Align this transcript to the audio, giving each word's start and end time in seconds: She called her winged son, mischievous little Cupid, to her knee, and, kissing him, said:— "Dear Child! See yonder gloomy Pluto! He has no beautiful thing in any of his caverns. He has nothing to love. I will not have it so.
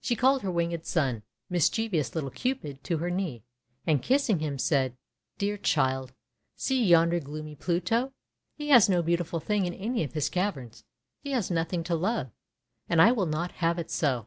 She 0.00 0.16
called 0.16 0.42
her 0.42 0.50
winged 0.50 0.84
son, 0.84 1.22
mischievous 1.48 2.16
little 2.16 2.32
Cupid, 2.32 2.82
to 2.82 2.98
her 2.98 3.08
knee, 3.08 3.44
and, 3.86 4.02
kissing 4.02 4.40
him, 4.40 4.58
said:— 4.58 4.96
"Dear 5.38 5.56
Child! 5.56 6.12
See 6.56 6.84
yonder 6.84 7.20
gloomy 7.20 7.54
Pluto! 7.54 8.12
He 8.56 8.70
has 8.70 8.88
no 8.88 9.00
beautiful 9.00 9.38
thing 9.38 9.64
in 9.64 9.72
any 9.72 10.02
of 10.02 10.14
his 10.14 10.28
caverns. 10.28 10.82
He 11.20 11.30
has 11.30 11.52
nothing 11.52 11.84
to 11.84 11.94
love. 11.94 12.32
I 12.90 13.12
will 13.12 13.26
not 13.26 13.52
have 13.62 13.78
it 13.78 13.92
so. 13.92 14.26